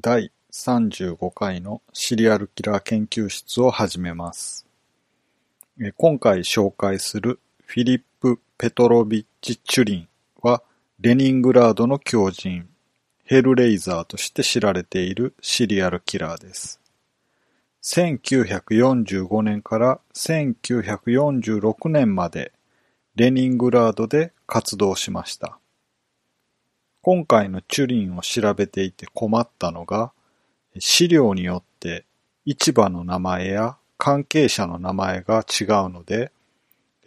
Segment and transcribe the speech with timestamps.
[0.00, 4.64] 第35回のシリアルキラー研究室を始めます。
[5.96, 10.08] 今回紹介するフィリップ・ペトロビッチ・チュリン
[10.40, 10.62] は
[11.00, 12.68] レニングラードの狂人
[13.24, 16.80] ヘルレイザーとして知られているシリアルキラーです。
[17.82, 22.52] 1945年から1946年まで
[23.16, 25.57] レニングラードで活動しました。
[27.10, 30.12] 今回のチュリンを調べていて困ったのが、
[30.78, 32.04] 資料によって
[32.44, 36.32] 市場の名前や関係者の名前が違うので、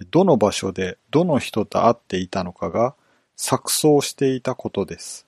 [0.09, 2.95] どの場所でどの人と会っていたのかが
[3.37, 5.27] 錯綜していたことです。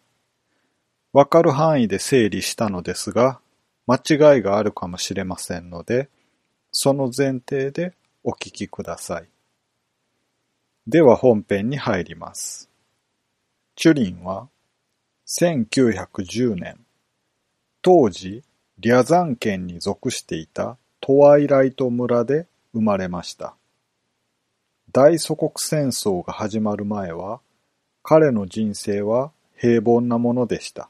[1.12, 3.40] わかる範囲で整理したのですが、
[3.86, 6.10] 間違いがあるかもしれませんので、
[6.72, 9.28] その前提でお聞きください。
[10.88, 12.72] では本編に入ります。
[13.76, 14.50] チュリンは
[15.36, 16.78] 1910年、
[17.82, 18.44] 当時
[18.78, 23.56] リャザン県に属していたトワイライト村で生まれました。
[24.92, 27.40] 大祖国戦争が始まる前は、
[28.04, 30.88] 彼の人生は平凡なものでした。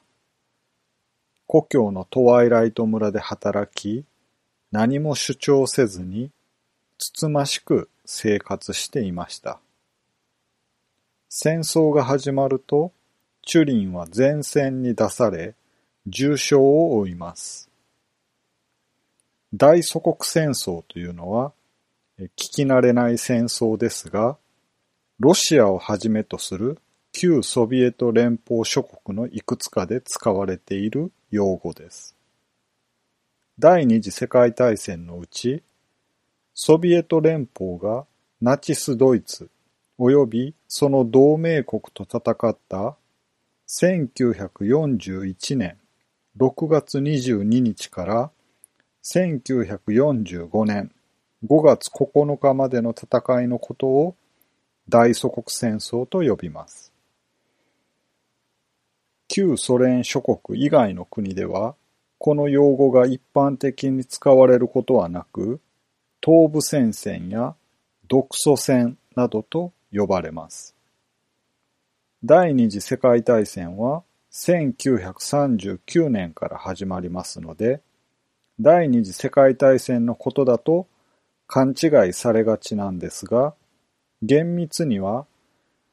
[1.47, 4.03] 故郷のトワイライト村で働き、
[4.73, 6.31] 何も主張せずに、
[6.97, 9.61] つつましく生活していました。
[11.29, 12.91] 戦争が始まると、
[13.45, 15.55] チュリンは前線に出され、
[16.07, 17.69] 重傷を負います。
[19.53, 21.53] 大祖国戦争というのは、
[22.19, 24.37] 聞き慣れない戦争ですが、
[25.19, 26.79] ロシアをはじめとする
[27.11, 32.15] 旧ソビエト連邦諸国のいくつかで使われている用語です。
[33.59, 35.63] 第二次世界大戦のうち、
[36.55, 38.05] ソビエト連邦が
[38.41, 39.49] ナチスドイツ
[39.99, 42.97] 及びその同盟国と戦った
[43.67, 45.77] 1941年
[46.37, 48.31] 6月22日から
[49.03, 50.91] 1945年
[51.45, 54.15] 5月9日までの戦いのことを
[54.87, 56.93] 大祖国戦争と呼びます。
[59.27, 61.75] 旧ソ連諸国以外の国では、
[62.17, 65.59] この用語が一般的に使われることはなく、
[66.23, 67.55] 東部戦線や
[68.07, 70.72] 独ソ戦などと呼ばれます。
[72.25, 74.01] 第二次世界大戦は
[74.31, 77.81] 1939年から始まりますので、
[78.61, 80.87] 第二次世界大戦のことだと
[81.47, 83.55] 勘違いされがちなんですが、
[84.21, 85.25] 厳密には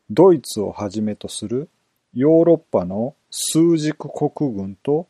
[0.08, 1.68] ドイツをはじめとする
[2.14, 5.08] ヨーロッパの数軸国軍と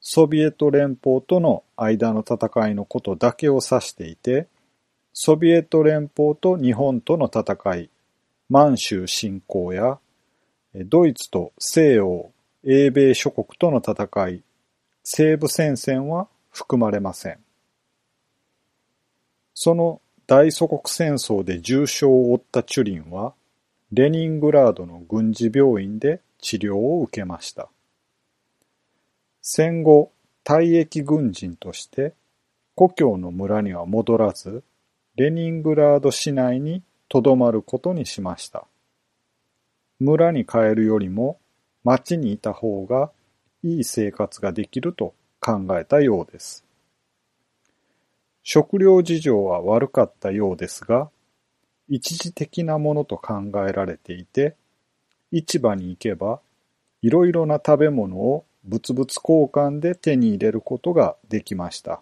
[0.00, 4.46] ソビエト連邦との間の戦いのことだけを指していて、
[5.14, 7.90] ソビエト連邦と日本との戦い、
[8.48, 9.98] 満州侵攻や
[10.74, 12.30] ドイツと西欧、
[12.64, 14.42] 英米諸国との戦い、
[15.02, 17.38] 西部戦線は含まれません。
[19.54, 23.34] その大祖国戦争で重傷を負ったチュリンは、
[23.92, 27.68] レニングラードの軍事病院で治療を受けました。
[29.42, 30.12] 戦後、
[30.44, 32.14] 退役軍人として
[32.76, 34.62] 故郷の村には戻らず、
[35.16, 38.66] レニングラード市内に留まることにしました。
[40.00, 41.38] 村に帰るよりも
[41.84, 43.10] 町にいた方が
[43.62, 46.64] いい生活ができると考えたようです。
[48.42, 51.10] 食料事情は悪かったようですが、
[51.88, 54.56] 一時的なものと考えられていて、
[55.30, 56.40] 市場に行けば、
[57.02, 62.00] いろいろな食べ物を物々交換で手に入れることができました。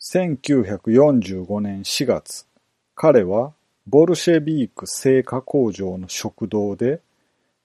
[0.00, 2.46] 1945年4月、
[2.94, 3.52] 彼は
[3.90, 7.00] ボルシェビーク製菓工場の食堂で、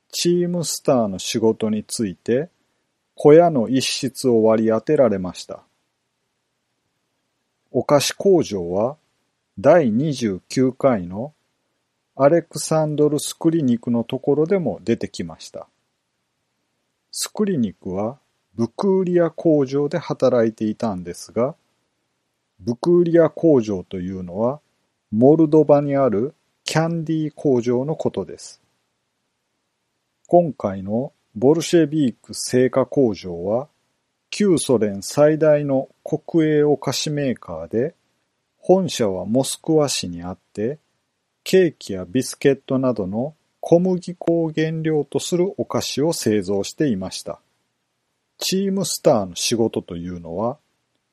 [0.09, 2.47] チームスターの仕事について、
[3.13, 5.63] 小屋の一室を割り当てられました。
[7.73, 8.95] お菓子工場は
[9.59, 11.33] 第29回の
[12.15, 15.67] アレクサンドル・スクリニクのところでも出てきました。
[17.11, 18.17] スクリニクは
[18.55, 21.55] ブクーリア工場で働いていたんですが、
[22.61, 24.61] ブクーリア工場というのは
[25.15, 26.33] モルドバにある
[26.63, 28.63] キャンディー工場のことです。
[30.25, 33.67] 今回のボルシェビーク製菓工場は
[34.31, 37.93] 旧ソ連最大の国営お菓子メーカーで、
[38.57, 40.79] 本社はモスクワ市にあって、
[41.43, 47.39] ケーキやビスケットなどの小麦粉を原料とするお菓子を製造していました。
[48.39, 50.57] チームスターの仕事というのは、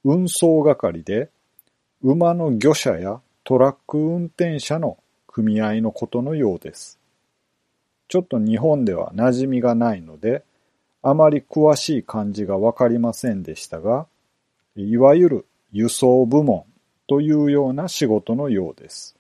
[0.05, 1.29] 運送係で、
[2.03, 3.21] 馬の魚車や
[3.51, 7.01] トラック運転者の組合のことのようです。
[8.07, 10.45] ちょっと日本では馴染みがないので、
[11.03, 14.07] あまり詳しい漢字がわかりませんでしたが、
[14.77, 16.63] いわゆる輸送部門
[17.09, 19.17] というような仕事のようです。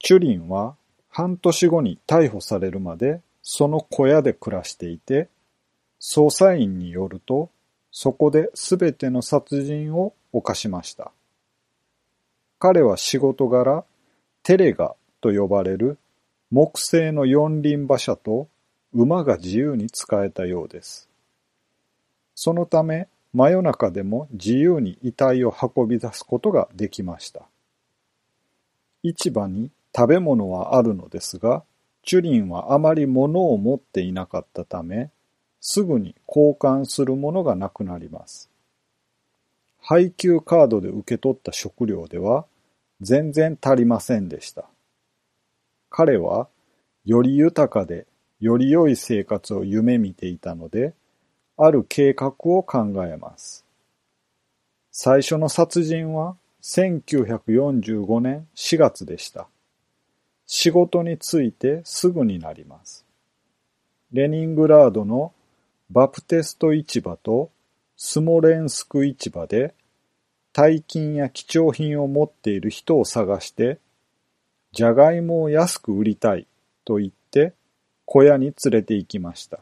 [0.00, 0.74] チュリンは
[1.08, 5.28] 半年後に逮捕されるまでその小屋で暮らしていて、
[6.00, 7.48] 捜査員によると、
[7.92, 11.12] そこで全ての殺人を犯しました。
[12.58, 13.84] 彼は仕事柄、
[14.42, 15.98] テレガと呼ばれる
[16.50, 18.48] 木製の四輪馬車と
[18.92, 21.08] 馬が自由に使えたようです。
[22.34, 27.42] そのため、真夜中でも自由に遺体を運び出すことができました。
[29.02, 31.62] 市場に食べ物はあるのですが、
[32.02, 35.10] チュリンはあまり物を持っていなかったため、
[35.60, 38.50] すぐに交換するものがなくなります。
[39.90, 42.44] 配給カードで受け取った食料では
[43.00, 44.66] 全然足りませんでした。
[45.88, 46.48] 彼は
[47.06, 48.06] より豊かで
[48.38, 50.92] より良い生活を夢見ていたので、
[51.56, 53.64] ある計画を考えます。
[54.92, 59.48] 最初の殺人は1945年4月でした。
[60.44, 63.06] 仕事についてすぐになります。
[64.12, 65.32] レニングラードの
[65.88, 67.50] バプテスト市場と
[67.96, 69.74] スモレンスク市場で
[70.52, 73.78] 大金や貴重品を持っている人を探して、
[74.72, 76.46] じゃがいもを安く売りたい
[76.84, 77.54] と言って
[78.04, 79.60] 小屋に連れて行きました。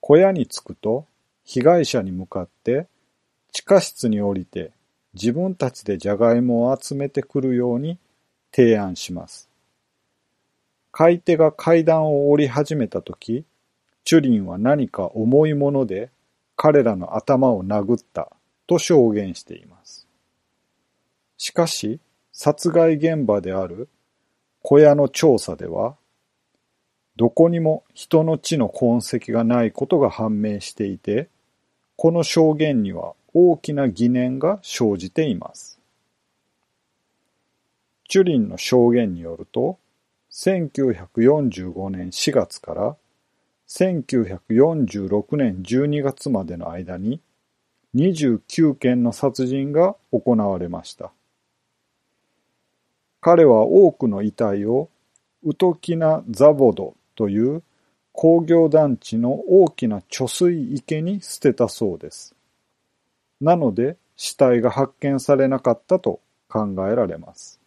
[0.00, 1.06] 小屋に着くと
[1.44, 2.86] 被害者に向かって
[3.52, 4.72] 地下室に降りて
[5.14, 7.98] 自分たちでじゃがいもを集めてくるように
[8.54, 9.48] 提案します。
[10.92, 13.44] 買い手が階段を降り始めたとき、
[14.04, 16.10] チュリンは何か重いもので
[16.56, 18.32] 彼らの頭を殴った
[18.68, 20.06] と証言しています。
[21.38, 22.00] しかし、
[22.32, 23.88] 殺害現場である
[24.62, 25.96] 小屋の調査では、
[27.16, 31.30] どこにも人の血の痕跡がないことが判明していて、
[31.96, 35.80] この証言には大きな疑念が生じています。
[38.08, 39.78] チュリンの証言によると、
[40.30, 42.96] 1945年4月から
[43.66, 47.20] 1946年12月までの間に
[47.94, 51.12] 29件の殺人が行われました。
[53.20, 54.88] 彼は多くの遺体を
[55.42, 57.62] ウトキナ・ザボドという
[58.12, 62.34] 工業団地の大きな貯水池に捨てたそうです。
[63.40, 67.60] なので死体が発見されなかったと考えられます。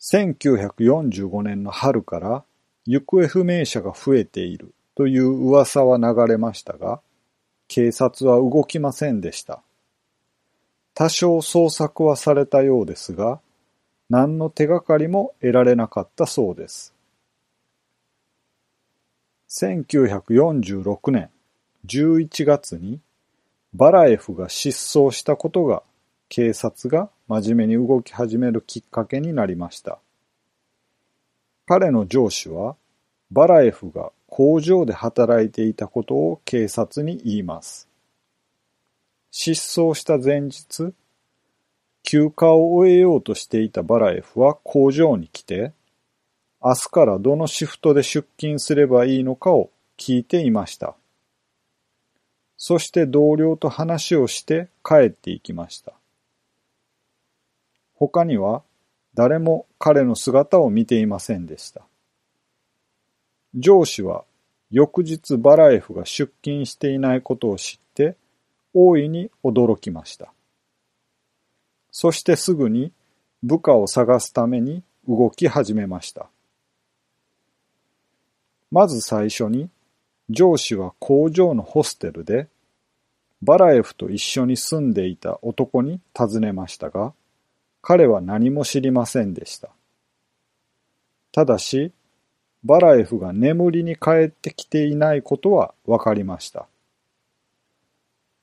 [0.00, 2.44] 1945年の春から
[2.86, 7.00] 行方不明者が増えているという噂は流れましたが、
[7.68, 9.62] 警察は動きませんでした。
[10.94, 13.40] 多少捜索はされたようですが、
[14.10, 16.94] 何の手がかりも得られなかったそうです。
[19.50, 21.30] 1946年
[21.86, 23.00] 11月に
[23.74, 25.82] バラエフが失踪したことが
[26.28, 29.98] 警察が真面目に動き始めるきっかけになりました。
[31.66, 32.76] 彼の上司は、
[33.30, 37.88] バラエフが工場で働いていたことを警察に言います。
[39.32, 40.94] 失踪した前日、
[42.04, 45.72] 休暇を終えようとしていたバラエフは工場に来て、
[46.62, 50.94] 明日からどのシフトで出勤すればいいのかを聞いていました。
[52.56, 55.94] そして同僚と話をして帰っていきました。
[57.96, 58.62] 他には
[59.14, 61.82] 誰も彼の姿を見ていませんでした。
[63.56, 64.24] 上司は
[64.70, 68.16] 翌日バラエフが出勤していないことを知って
[68.74, 70.32] 大いに驚きました。
[71.90, 72.92] そしてすぐに
[73.42, 76.28] 部下を探すために動き始めました。
[78.70, 79.70] まず最初に
[80.28, 82.48] 上司は工場のホステルで
[83.40, 87.14] バラエフと一緒に住んでいた男に尋ねましたが、
[87.80, 89.70] 彼は何も知りませんでした。
[91.32, 91.92] ただし、
[92.64, 96.66] バラエフが眠りに帰ってきていないことは分かりました。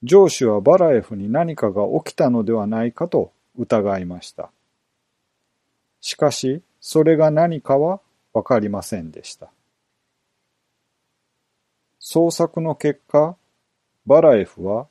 [0.03, 4.51] 上司はバラエフに何かが起きたのではないかと疑いました。
[6.00, 8.00] しかし、それが何かは
[8.34, 9.50] 分かりませんでした。
[12.00, 13.36] 捜索の結果、
[14.05, 14.88] バラエフは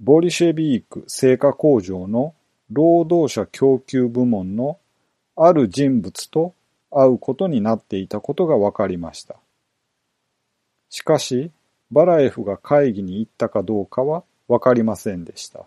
[0.00, 2.34] ボリシェビーク製菓工場の
[2.70, 4.78] 労働者供給部門の
[5.36, 6.54] ある人物と
[6.94, 9.36] 会うことになっていたことが分かりました。
[10.88, 11.50] しかし、
[11.90, 15.66] バラエフが会議に行ったかどうかは分かりませんでした。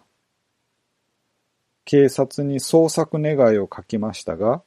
[1.85, 4.61] 警察に捜索願いを書きましたが、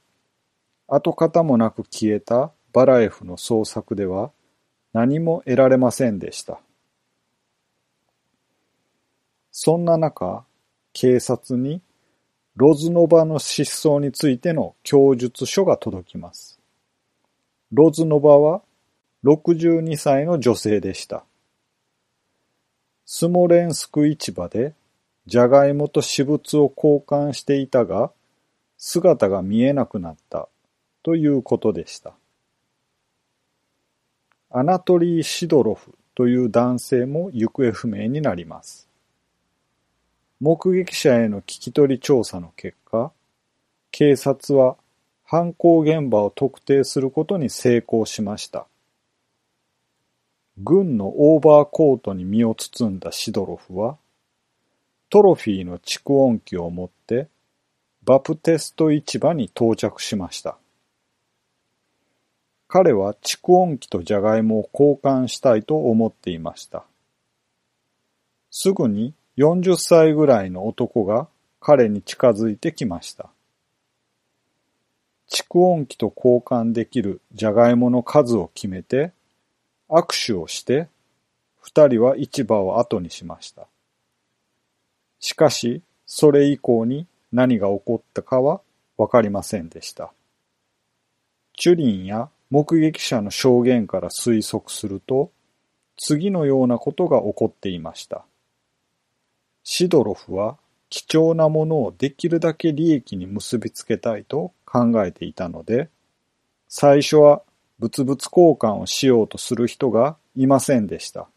[0.88, 4.30] 跡形もなく消えたバラエフの捜索では、
[4.92, 6.60] 何も得られませんでした。
[9.50, 10.44] そんな中、
[10.92, 11.82] 警察に
[12.56, 16.60] ロズノバの失踪についての供述書が届きます。
[17.72, 18.62] ロズノバは
[19.24, 21.24] 62歳の女性でした。
[23.04, 24.74] スモレンスク市場で
[25.26, 28.10] じゃがいもと私物を交換していたが、
[28.76, 30.48] 姿が見えなくなった
[31.02, 32.14] ということでした。
[34.50, 38.89] アナトリー・シドロフという男性も行方不明になります。
[40.40, 43.12] 目撃者への聞き取り調査の結果、
[43.90, 44.76] 警察は
[45.22, 48.66] 犯行現場を特定することに成功しました。
[50.56, 53.98] 軍のオーバーコートに身を包んだシドロフは、
[55.10, 57.28] トロフィーの蓄音機を持って
[58.02, 60.56] バプテスト市場に到着しました。
[62.66, 66.84] 彼は蓄音機とジャガイモを交換したいと思っていました。
[68.50, 71.28] すぐに40歳ぐらいの男が
[71.60, 73.30] 彼に近づいてきました。
[75.30, 79.12] 蓄音機と交換できるジャガイモの数を決めて
[79.88, 80.88] 握手をして
[81.60, 83.68] 二人は市場を後にしました。
[85.20, 88.60] しかし、それ以降に何が起こったかは
[88.96, 90.12] わかりませんでした。
[91.56, 95.30] チュリンや目撃者の証言から推測すると、
[95.96, 98.24] 次のようなことが起こっていました。
[99.72, 100.58] シドロフは
[100.88, 105.88] 貴重なものをできるだけ利益に結びつけたいと考えていたので、
[106.66, 107.42] 最初は
[107.78, 111.28] 物々交換をしようとする人がいませんでした。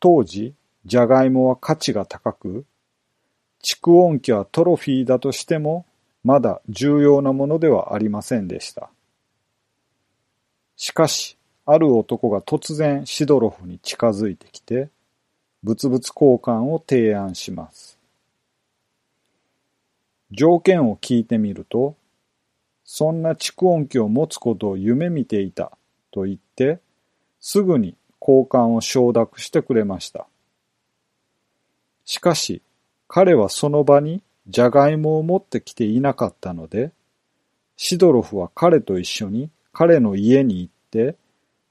[0.00, 0.54] 当時、
[0.86, 2.64] ジャガイモは価値が高く、
[3.62, 5.84] 蓄音機はトロフィーだとしても、
[6.24, 8.88] まだ重要なものではありませんでした。
[10.76, 14.88] しかし、ある男が突然シドロフに近づいてきて、
[15.64, 17.98] 物々交換を提案します。
[20.30, 21.96] 条件を聞いてみると、
[22.84, 25.72] そんな蓄音機を持つことを夢見ていた
[26.10, 26.80] と言って、
[27.40, 30.26] すぐに交換を承諾してくれました。
[32.04, 32.60] しかし、
[33.08, 36.92] 彼はその場にジャガイモを持ってきていなかったので、
[37.76, 41.16] シドロフは彼と一緒に彼の家に行って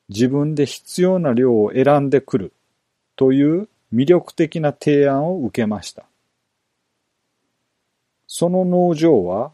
[0.10, 2.54] 自分で必要な量を選んでくる
[3.16, 6.06] という魅力的な提案を受けました。
[8.28, 9.52] その農場は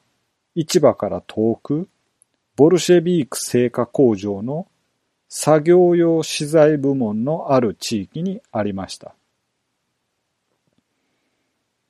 [0.56, 1.90] 市場から遠く
[2.56, 4.68] ボルシェビーク製菓工場の
[5.28, 9.14] 作業用資材部門のある地域にありました。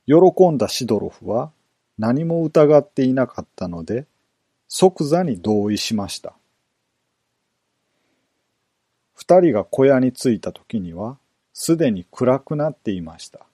[0.07, 1.51] 喜んだシドロフは
[1.99, 4.07] 何も疑っていなかったので
[4.67, 6.33] 即座に同意しました。
[9.13, 11.17] 二人が小屋に着いた時には、
[11.53, 13.45] すでに暗くなっていました。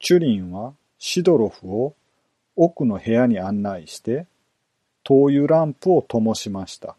[0.00, 1.94] チュリンはシドロフを
[2.56, 4.26] 奥の部屋に案内して、
[5.04, 6.96] 灯油ランプを灯しました。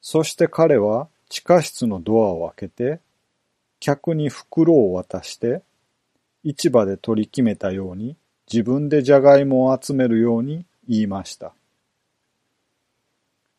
[0.00, 3.00] そして彼は地下室のドアを開けて、
[3.80, 5.62] 客に袋を渡して、
[6.44, 8.16] 市場で取り決めたように
[8.50, 11.52] 自分でじゃがいもを集めるように言いました。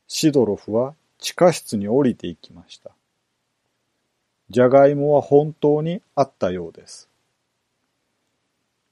[0.07, 2.91] シドロフは地下室に降りていきました。
[4.49, 7.07] じゃがいもは本当にあったようです。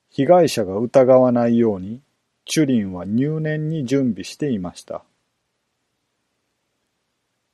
[0.10, 2.02] 被害者が疑わないように、
[2.46, 5.04] チュリンは入念に準備していました。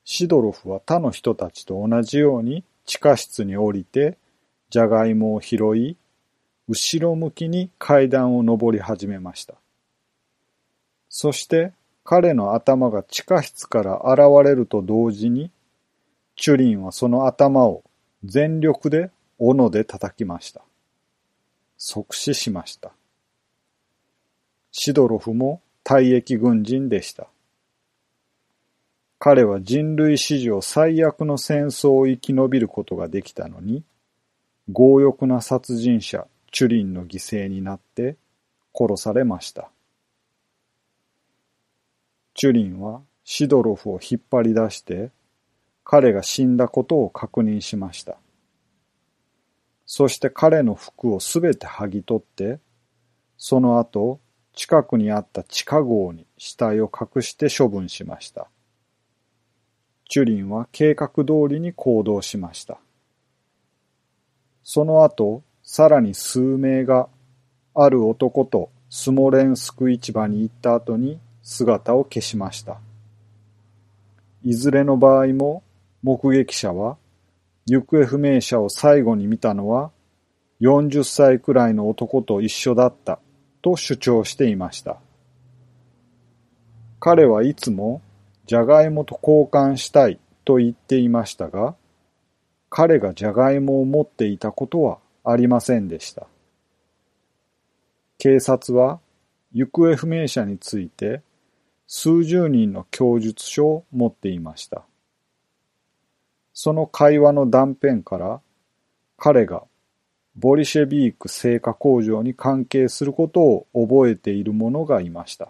[0.05, 4.17] シドロフは他の人たちと同じように地下室に降りて、
[4.69, 5.97] じゃがいもを拾い、
[6.67, 9.55] 後ろ向きに階段を登り始めました。
[11.09, 15.51] そして彼の頭が地下室から現れると同時に、
[16.35, 17.83] チュリンはその頭を
[18.23, 20.61] 全力で斧で叩きました。
[21.77, 22.91] 即死しました。
[24.71, 27.27] シドロフも退役軍人でした。
[29.19, 33.83] 彼は人類史上最悪の戦争を生き延びることができたのに、
[34.73, 38.15] 強欲な殺人者チュリンの犠牲になって
[38.73, 39.69] 殺されました。
[42.33, 45.11] チュリンはシドロフを引っ張り出して
[45.83, 48.17] 彼が死んだことを確認しました。
[49.85, 52.59] そして彼の服をすべて剥ぎ取って、
[53.37, 54.19] その後、
[54.53, 58.47] 近くにあった地下壕に死体を隠して処分しました。
[60.09, 62.77] チュリンは計画通りに行動しました。
[64.63, 67.09] その後、さらに数名が
[67.73, 72.79] ある男とスモレンスク市場に行った後に姿を消しました。
[74.43, 75.63] いずれの場合も
[76.03, 76.97] 目撃者は
[77.65, 79.91] 行方不明者を最後に見たのは
[80.61, 83.19] 40歳くらいの男と一緒だった
[83.61, 84.97] と主張していました。
[86.99, 88.01] 彼はいつも
[88.45, 91.75] じゃがいもと交換したいと言っていましたが、
[92.69, 96.27] 彼がじゃがいもを持っていたことはありませんでした。
[98.17, 98.99] 警察は
[99.53, 101.21] 行方不明者について
[101.87, 104.83] 数十人の供述書を持っていました。
[106.53, 108.41] その会話の断片から
[109.17, 109.63] 彼が
[110.35, 115.49] ボリシェビーク製菓工場に関係することを覚えている者がいました。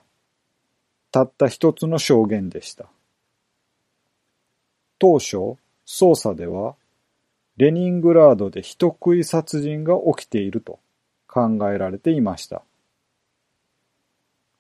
[1.12, 2.88] たった一つの証言でした。
[5.00, 6.76] 当初、捜査では
[7.58, 10.80] レニングラードで人食い殺人が起きていると
[11.28, 12.64] 考えられていました。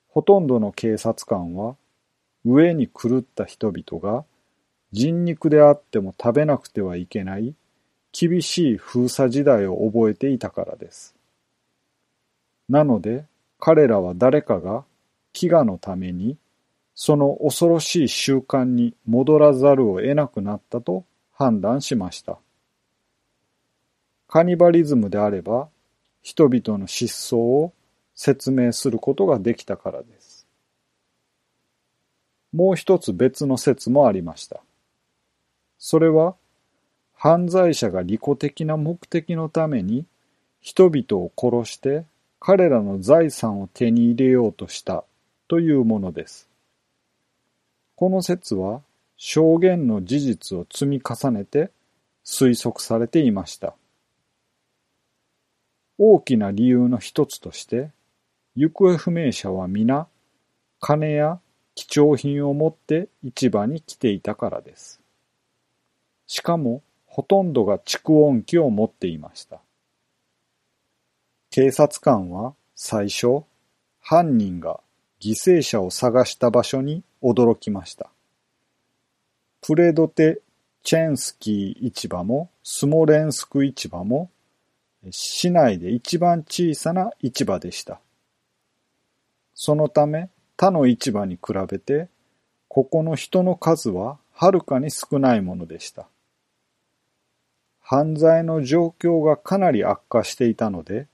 [0.09, 1.75] ほとんどの警察官は
[2.45, 4.25] 上に狂った人々が
[4.93, 7.53] 人肉であっても食べなくてはいけない
[8.13, 11.15] 厳しい封鎖時代を覚えていたからです。
[12.69, 13.25] なので
[13.59, 14.85] 彼らは誰かが
[15.33, 16.37] 飢餓のために
[16.95, 22.37] その恐ろしい習慣に戻らざるを得なくなったと判断しました。
[24.27, 25.69] カニバリズムであれば、
[26.21, 27.73] 人々の失踪を
[28.15, 30.47] 説明することができたからです。
[32.53, 34.61] もう一つ別の説もありました。
[35.85, 36.37] それは、
[37.13, 40.05] 犯罪者が利己的な目的のために
[40.61, 42.05] 人々を殺して
[42.39, 45.03] 彼らの財産を手に入れようとした
[45.49, 46.47] というものです。
[47.97, 48.79] この説は
[49.17, 51.69] 証言の事実を積み重ねて
[52.23, 53.75] 推測されていました。
[55.97, 57.91] 大きな理由の一つとして、
[58.55, 60.07] 行方不明者は皆、
[60.79, 61.41] 金や
[61.75, 65.02] 貴重品を持って市場に来ていたからです。
[66.27, 69.61] しかも、ほとんどが蓄音機を持っていました。
[71.51, 73.43] 警察官は最初、
[73.99, 74.79] 犯人が
[75.21, 78.09] 犠牲者を探した場所に驚きました。
[79.61, 80.41] プレドテ・
[80.83, 84.29] チェンスキー市場もスモレンスク市場も
[85.11, 88.01] 市内で一番小さな市場でした。
[89.55, 92.09] そのため他の市場に比べて
[92.67, 96.07] ここの人の数ははるかに少ないものでした。
[97.95, 101.05] 犯罪の状況がかなり悪化していたので、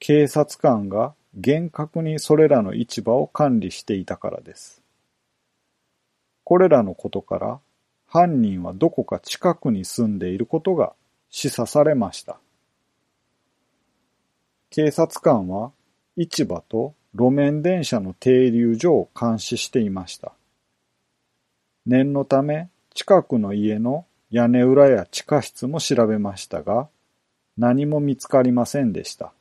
[0.00, 4.82] 警察官が厳格にそれらの市場を管理していたからです。
[6.42, 7.60] これらのことから
[8.08, 10.92] 犯人はどこか近くに住んでいることが
[11.30, 12.40] 示唆されました。
[14.70, 15.70] 警察官は
[16.16, 20.32] 市場と路面電車の停留所を監視していました。
[21.86, 26.88] 念のため近くの家の屋根裏や地下室も調べましたが、
[27.58, 29.34] 何も見つかりませんでした。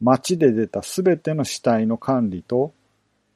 [0.00, 2.72] 町で出たすべての死体の管理と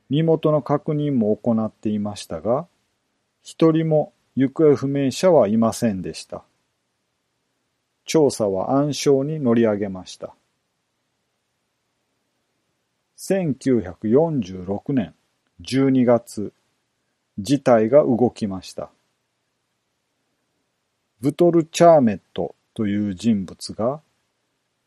[0.08, 2.66] 身元の確認も行っていましたが、
[3.42, 6.44] 一人も行方不明者はいませんでした。
[8.06, 10.34] 調査は暗礁に乗り上げました。
[13.18, 15.14] 1946年
[15.60, 16.54] 12月、
[17.38, 18.90] 事態が動きました。
[21.20, 24.00] ブトル・チャーメットという人物が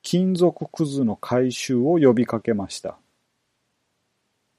[0.02, 2.98] 金属くずの回収を呼びかけました。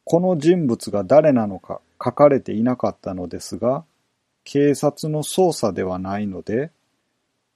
[0.04, 3.84] この人物が誰なのか書かれていなかったのですが、
[4.44, 6.70] 警察の捜査ではないので、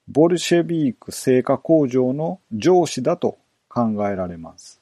[0.08, 4.80] ボルシェビーク製菓工場の上司だと考えられます。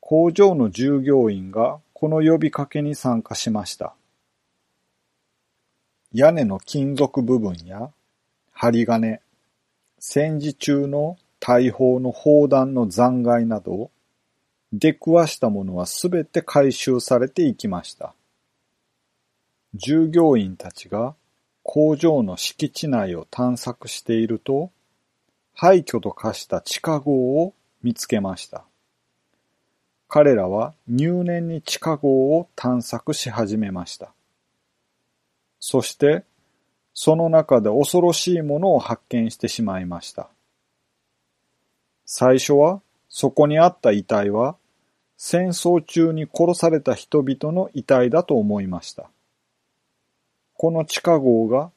[0.00, 3.94] 工場の従業員がこの呼びかけに参加しました。
[6.14, 7.90] 屋根の金属部分や
[8.52, 9.20] 針金、
[9.98, 13.90] 戦時中の大砲の砲弾の残骸など、
[14.72, 18.14] 出くわしたものはすべて回収されていきました。
[19.74, 21.16] 従業員たちが
[21.64, 24.70] 工場の敷地内を探索していると、
[25.52, 28.62] 廃墟と化した地下壕を見つけました。
[30.06, 34.14] 彼らは入念に地下壕を探索し始めました。
[35.66, 36.24] そして、
[36.92, 40.28] その中で恐ろしいものを発見してしまいました。
[42.04, 44.58] 最初は、そこにあった遺体は、
[45.16, 49.08] 戦争中に殺された人々の遺体だと思いました。
[50.52, 51.70] この地下壕が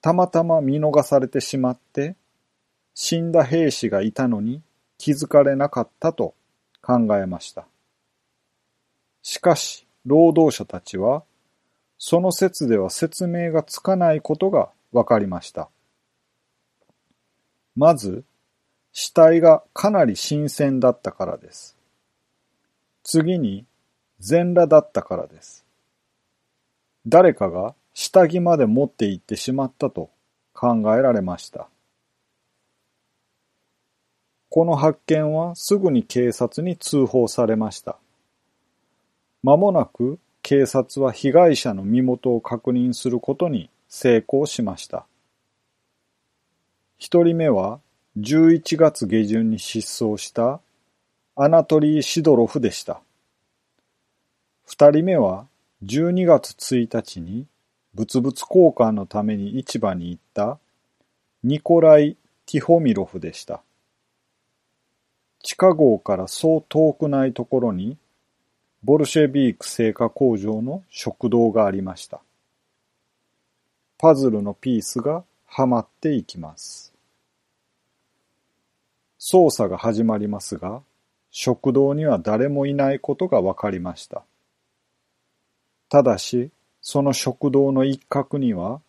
[0.00, 2.14] たまたま見逃されてしまって、
[2.94, 4.62] 死んだ兵士がいたのに
[4.98, 6.34] 気づかれなかったと
[6.80, 7.66] 考えました。
[9.20, 11.24] しかし、労働者たちは、
[12.04, 15.68] その説では説明がつかないことが分かりました。
[17.76, 18.24] まず、
[18.92, 21.76] 死体がかなり新鮮だったからです。
[23.04, 23.66] 次に、
[24.18, 25.64] 全裸だったからです。
[27.06, 30.10] 誰かが下着まで持って行ってしまったと
[30.54, 31.68] 考えられました。
[34.48, 37.96] この発見はすぐに警察に通報されました。
[39.44, 45.06] 間もなく警察は被害者の身元を確認することに成功しました。
[46.98, 47.80] 一人目は
[48.18, 50.60] 11月下旬に失踪した
[51.36, 53.00] アナトリー・シドロフでした。
[54.66, 55.46] 二人目は
[55.84, 57.46] 12月1日に
[57.94, 60.58] 物々交換のために市場に行った
[61.44, 63.62] ニコライ・ティホミロフでした。
[65.42, 67.96] 地下壕からそう遠くないところに
[68.84, 72.20] ボルシェビーク製菓工場の食堂がありました。
[73.96, 76.92] パズルのピースがはまっていきます。
[79.20, 80.82] 捜査が始まりますが、
[81.30, 84.24] 食堂には誰もいないことが分かりました。
[85.88, 88.80] ただし、その食堂の一角には、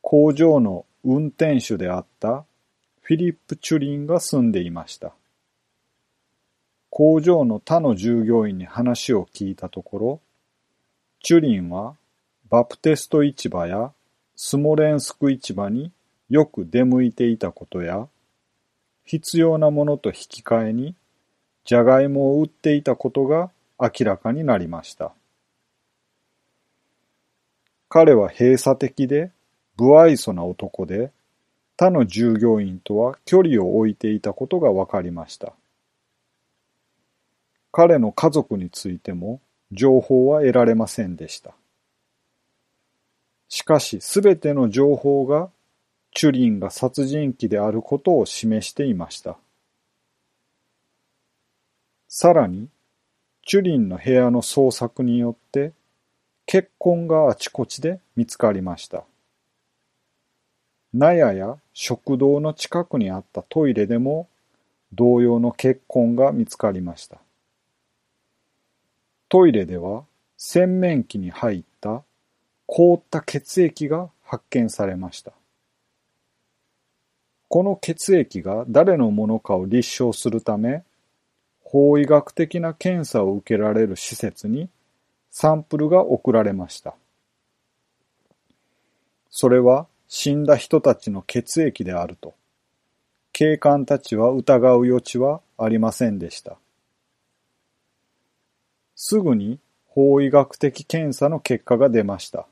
[0.00, 2.44] 工場の運転手であった
[3.02, 5.12] フィリップ・チュリンが住んでいました。
[6.90, 10.20] 工場の他の従業員に話を聞いたところ、
[11.22, 11.96] チュリンは
[12.48, 13.92] バプテスト市場や
[14.36, 15.92] スモレンスク市場に
[16.30, 18.06] よく出向いていたことや、
[19.04, 20.94] 必要なものと引き換えに
[21.64, 25.12] じゃがいもを売っていたことが明らかになりました。
[27.88, 29.30] 彼は閉鎖的で
[29.76, 31.10] 不愛想な男で、
[31.76, 35.52] 他の従業員とは距離を置いていたことが分かりました。
[37.70, 39.40] 彼の家族についても
[39.72, 41.54] 情報は得られませんでした。
[43.48, 45.50] しかしすべての情報が
[46.14, 49.36] チュリンが殺人鬼であることを示していました。
[52.08, 52.68] さらに、
[53.46, 55.72] チュリンの部屋の捜索によって
[56.46, 59.04] 血痕があちこちで見つかりました。
[60.92, 64.28] 納屋や食堂の近くにあったトイレでも
[64.92, 67.18] 同様の血痕が見つかりました。
[69.28, 70.04] トイレでは
[70.36, 72.02] 洗面器に入った
[72.66, 75.32] 凍った血液が発見されました。
[77.48, 80.82] この血液が誰のものかを立証するため、
[81.62, 84.68] 法医学的な検査を受けられる施設に
[85.30, 86.94] サンプルが送られました。
[89.30, 92.34] それは死んだ人たちの血液であると、
[93.32, 96.58] 警官たちは疑う余地はありませんでした。
[99.00, 102.48] すぐに法医学的検査の結果が出ました。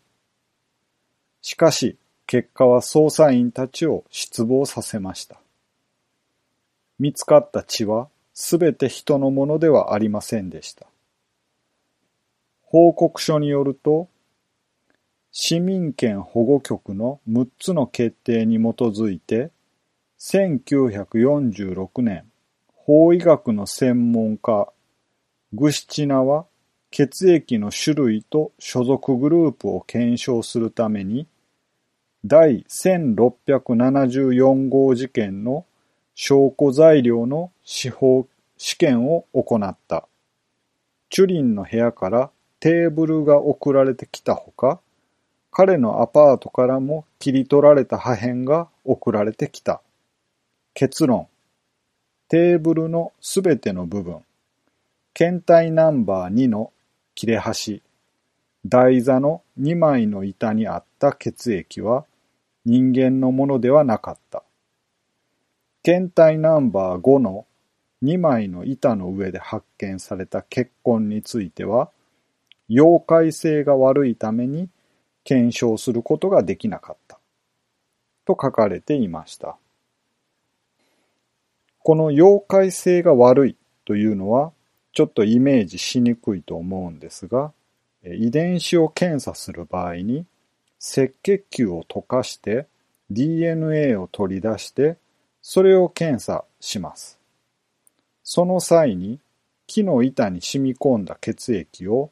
[1.42, 1.96] しかし、
[2.28, 5.40] 結果は捜査員たちを失望させました。
[7.00, 10.86] 見つかった血はすべて人のものではありませんでした。
[12.62, 14.08] 報告書によると、
[15.32, 19.50] 市民権保護局の6つの決定に基づいて、
[20.20, 22.24] 1946年、
[22.68, 24.72] 法医学の専門家
[25.56, 26.44] グシチナは
[26.90, 31.26] 血液の種類と所属グループを検証するために
[32.26, 35.64] 第1674号事件の
[36.14, 40.06] 証拠材料の司法試験を行った。
[41.08, 44.82] チュリンの部屋からテーブルが送られてきたほか、
[45.50, 49.80] 彼のアパートからも切り取られた破片が送られてきた。
[50.74, 51.28] 結論。
[52.28, 54.20] テーブルのすべての部分、
[55.18, 56.74] 検体ナンバー2の
[57.14, 57.82] 切れ端、
[58.66, 62.04] 台座の2枚の板にあった血液は
[62.66, 64.42] 人間のものではなかった。
[65.82, 67.46] 検体ナンバー5の
[68.02, 71.90] 2枚の板の上で発見された血痕については、
[72.68, 74.68] 溶解性が悪いために
[75.24, 77.18] 検証することができなかった。
[78.26, 79.56] と書かれていました。
[81.78, 84.52] この溶解性が悪いというのは
[84.96, 87.52] ちょっとイメージしにくいと思うんですが、
[88.02, 90.24] 遺伝子を検査する場合に、
[90.80, 92.66] 赤血球を溶かして
[93.10, 94.96] DNA を取り出して、
[95.42, 97.18] それを検査します。
[98.22, 99.20] その際に、
[99.66, 102.10] 木の板に染み込んだ血液を、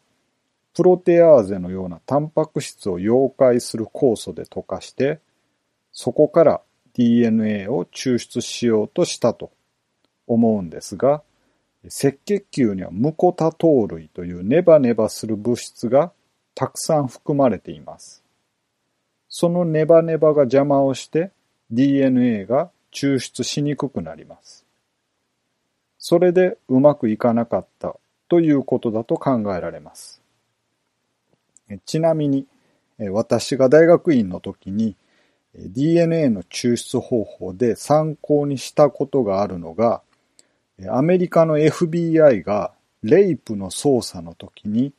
[0.75, 5.20] プロテアーゼのようなタンパク質を溶解する酵素で溶かして、
[5.90, 6.61] そこから
[6.92, 9.53] DNA を抽出しようとしたと
[10.27, 11.23] 思うんですが、
[11.87, 16.12] 赤血球にはムコタ糖類というネバネバする物質が
[16.55, 18.23] たくさん含まれています。
[19.29, 21.31] そのネバネバが邪魔をして
[21.70, 24.64] DNA が抽出しにくくなります。
[25.99, 27.97] それでうまくいかなかった
[28.29, 30.20] ということだと考えられます。
[31.87, 32.47] ちなみに、
[33.11, 34.97] 私が大学院の時に
[35.57, 40.03] DNA の抽出方法で参考にしたことがあるのが、
[40.88, 44.92] アメリカの FBI がレイプの捜査の時に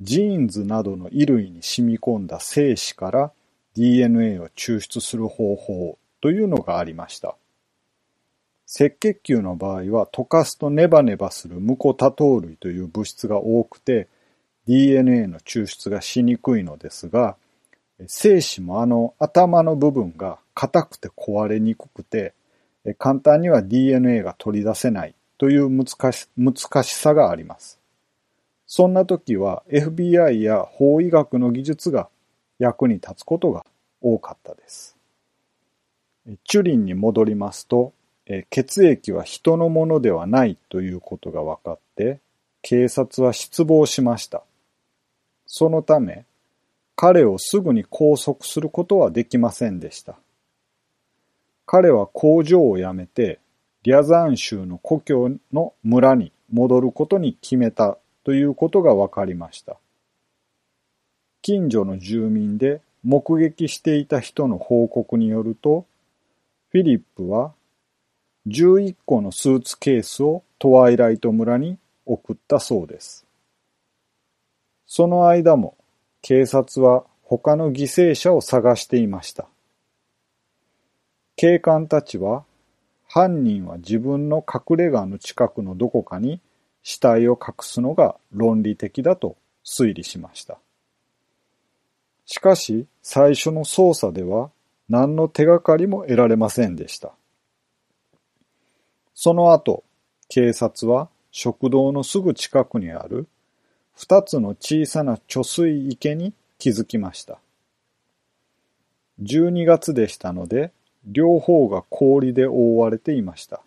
[0.00, 3.32] ジーンズなどの衣類に染み込んだ精子から
[3.74, 7.36] DNA を抽出する方法というのがありました。
[8.74, 14.08] 赤血球の場合は溶かすとネバネバするムコタ糖類という物質が多くて
[14.66, 17.36] DNA の抽出がしにくいのですが、
[18.06, 22.32] 精子もあの頭の部分が硬くて壊れにくくて、
[22.98, 27.78] 簡単には DNA が取り出せないという難し難しさがあります。
[28.66, 32.08] そんな時は FBI や法医学の技術が
[32.58, 33.66] 役に立つことが
[34.00, 34.96] 多かったです。
[36.44, 37.92] チュリンに戻りますと、
[38.50, 42.20] 血液は人のものではないということが分かって、
[42.62, 44.42] 警察は失望しました。
[45.46, 46.24] そのため、
[46.94, 50.16] 彼をすぐに拘束することはできませんでした。
[51.74, 53.40] 彼は工場を辞めて、
[53.82, 59.78] リャザン州の故郷の村に戻ることに決めたということが分かりました。
[61.40, 65.86] 近所の住民で目撃していた人の報告によると、
[66.72, 67.54] フィリップは
[68.48, 73.24] 11個のスーツケースをトワイライト村に送ったそうです。
[74.86, 75.78] その間も
[76.20, 79.48] 警察は他の犠牲者を探していました。
[81.36, 82.44] 警官たちは
[83.08, 86.40] 犯人は自分の隠れ家の近くのどこかに
[86.82, 90.58] 死体を隠すのが論理的だと推理しました。
[92.26, 94.50] しかし最初の捜査では
[94.88, 97.12] 何の手がかりも得られませんでした。
[99.14, 99.84] その後、
[100.28, 103.28] 警察は食堂のすぐ近くにある
[103.94, 107.38] 二つの小さな貯水池に気づきました。
[109.22, 110.72] 12月でしたので、
[111.04, 113.62] 両方が氷で覆われていました。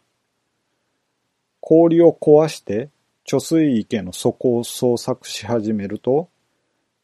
[1.60, 2.89] 氷を壊して
[3.26, 6.30] 貯水池の底を捜索し始めると、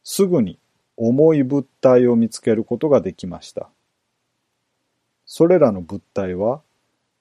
[0.04, 0.58] すぐに
[0.96, 3.68] 重い物体を見つけることができました。
[5.26, 6.60] それらの物体は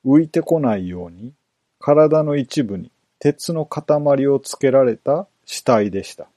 [0.06, 1.34] 浮いてこないように
[1.80, 6.28] 体の一部に鉄の塊をつけられた死体でした。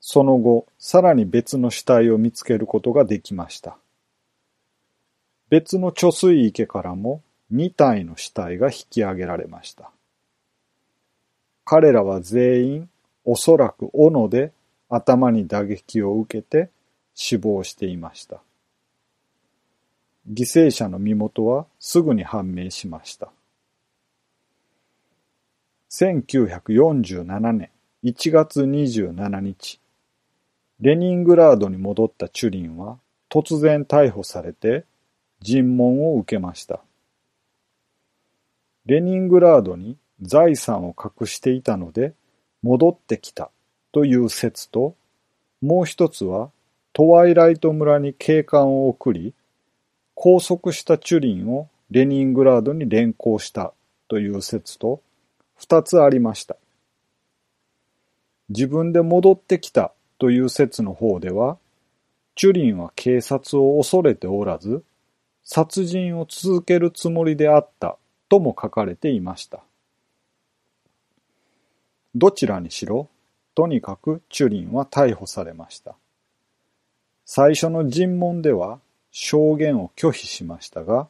[0.00, 3.78] その後、さらに別の死体を見つけることができました。
[5.50, 9.90] 別の貯水池からも2体の死体が引き上げられました。
[11.64, 12.90] 彼らは全員
[13.24, 14.52] おそらく斧で
[14.88, 16.70] 頭に打撃を受けて
[17.14, 18.40] 死亡していました。
[20.30, 23.30] 犠牲者の身元はすぐに判明しました。
[25.90, 27.70] 1947年
[28.02, 29.80] 1月27日、
[30.80, 32.98] レニングラードに戻ったチュリンは
[33.30, 34.84] 突然逮捕されて
[35.44, 36.80] 尋問を受けました。
[38.86, 42.14] レニングラードに財産を隠していたので
[42.62, 43.50] 戻ってきた
[43.92, 44.96] という説と、
[45.60, 46.50] もう一つは
[46.94, 49.34] トワイライト村に警官を送り、
[50.14, 53.74] 拘束したチュリンをレニングラードに連行した
[54.08, 55.02] という説と
[55.56, 56.56] 二つありました。
[58.48, 61.58] 自分で戻ってきたという説の方では、
[62.34, 64.82] チュリンは警察を恐れておらず、
[65.44, 67.96] 殺人を続けるつもりであった
[68.28, 69.62] とも書かれていました。
[72.14, 73.08] どちらにしろ、
[73.54, 75.94] とにかくチュリンは逮捕されました。
[77.26, 78.80] 最初の尋問では
[79.10, 81.08] 証言を拒否しましたが、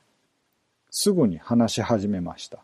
[0.91, 2.59] すぐに話し始めました。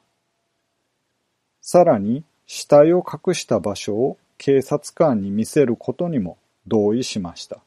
[1.60, 7.58] さらに死体を隠した場所を警察官に見せることにも同意しました。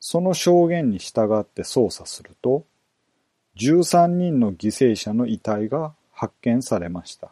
[0.00, 2.64] その証言に従って捜査すると、
[3.56, 7.30] 13人の犠牲者の遺体が発見されました。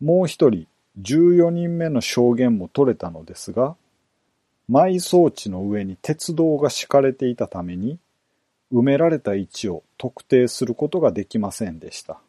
[0.00, 0.66] もう一人、
[1.00, 3.76] 14人目の証言も取れたのですが、
[4.68, 7.98] 埋葬地の上に鉄道が敷かれていたために、
[8.72, 12.20] 埋められた位置を特定することができませんでした。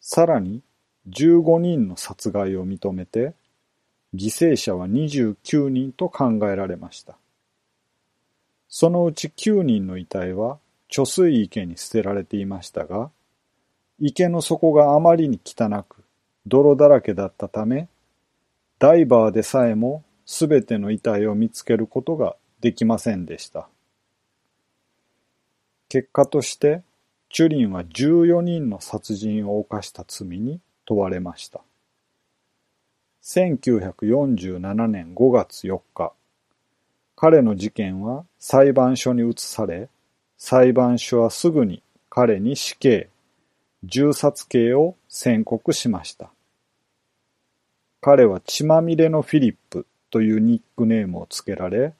[0.00, 0.62] さらに、
[1.08, 3.34] 15人の殺害を認めて、
[4.16, 7.16] 犠牲者は29人と考えられました。
[8.68, 10.58] そのうち9人の遺体は
[10.90, 13.10] 貯水池に捨てられていましたが、
[13.98, 16.02] 池の底があまりに汚く、
[16.46, 17.88] 泥だらけだったため、
[18.78, 23.68] ダイバーでさえもすべての遺体を見つけることができませんでした。
[25.88, 26.82] 結果として、
[27.30, 31.60] チュリンは14人の殺人を犯した罪に問われました。
[33.26, 36.12] 1947年5月4日、
[37.16, 39.88] 彼の事件は裁判所に移され、
[40.38, 43.08] 裁判所はすぐに彼に死刑、
[43.82, 46.30] 銃殺刑を宣告しました。
[48.00, 51.94] 彼は血まみれのフィリップというニックネームを付けられ、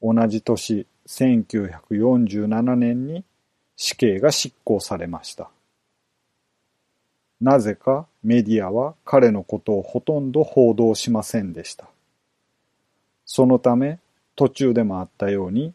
[0.00, 3.24] 同じ年1947年に
[3.74, 5.50] 死刑が執行されました。
[7.42, 11.88] なぜかメディアは彼のことをほとんど報道しませんでした。
[13.26, 13.98] そのため
[14.36, 15.74] 途中でもあったように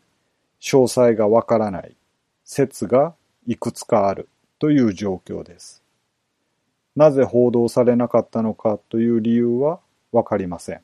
[0.61, 1.93] 詳細がわからない
[2.45, 3.13] 説が
[3.45, 5.83] いくつかあるという状況です。
[6.95, 9.81] なぜ報道されなかったのかという理由は
[10.13, 10.81] わかりません。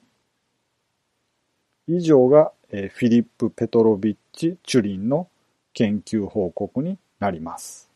[1.88, 5.30] 以上がフィリップ・ペトロビッチ・チュリンの
[5.74, 7.93] 研究報告になります。